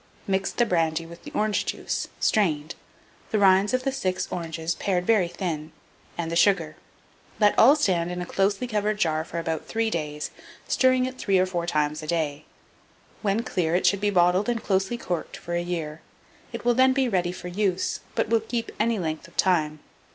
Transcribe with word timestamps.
Mix 0.25 0.51
the 0.51 0.65
brandy 0.65 1.05
with 1.05 1.23
the 1.25 1.31
orange 1.33 1.63
juice, 1.63 2.07
strained, 2.19 2.73
the 3.29 3.37
rinds 3.37 3.71
of 3.71 3.83
6 3.83 4.23
of 4.23 4.29
the 4.31 4.35
oranges 4.35 4.73
pared 4.73 5.05
very 5.05 5.27
thin, 5.27 5.71
and 6.17 6.31
the 6.31 6.35
sugar. 6.35 6.75
Let 7.39 7.53
all 7.59 7.75
stand 7.75 8.11
in 8.11 8.19
a 8.19 8.25
closely 8.25 8.65
covered 8.65 8.97
jar 8.97 9.23
for 9.23 9.37
about 9.37 9.67
3 9.67 9.91
days, 9.91 10.31
stirring 10.67 11.05
it 11.05 11.19
3 11.19 11.37
or 11.37 11.45
4 11.45 11.67
times 11.67 12.01
a 12.01 12.07
day. 12.07 12.45
When 13.21 13.43
clear, 13.43 13.75
it 13.75 13.85
should 13.85 14.01
be 14.01 14.09
bottled 14.09 14.49
and 14.49 14.63
closely 14.63 14.97
corked 14.97 15.37
for 15.37 15.53
a 15.53 15.61
year; 15.61 16.01
it 16.51 16.65
will 16.65 16.73
then 16.73 16.93
be 16.93 17.07
ready 17.07 17.31
for 17.31 17.47
use, 17.49 17.99
but 18.15 18.27
will 18.27 18.39
keep 18.39 18.71
any 18.79 18.97
length 18.97 19.27
of 19.27 19.37
time. 19.37 19.81